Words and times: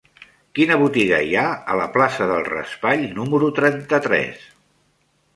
Quina 0.59 0.75
botiga 0.83 1.17
hi 1.25 1.35
ha 1.41 1.43
a 1.73 1.75
la 1.81 1.85
plaça 1.97 2.27
del 2.31 2.41
Raspall 2.47 3.03
número 3.19 3.51
trenta-tres? 3.61 4.47